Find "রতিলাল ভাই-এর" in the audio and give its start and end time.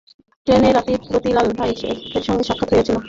1.09-1.97